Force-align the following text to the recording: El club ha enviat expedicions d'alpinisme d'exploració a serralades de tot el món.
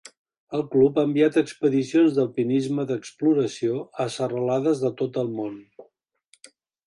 El 0.59 0.61
club 0.75 0.95
ha 0.99 1.03
enviat 1.07 1.35
expedicions 1.41 2.15
d'alpinisme 2.15 2.85
d'exploració 2.91 3.77
a 4.05 4.09
serralades 4.15 4.81
de 4.87 4.93
tot 5.03 5.23
el 5.25 5.33
món. 5.41 5.63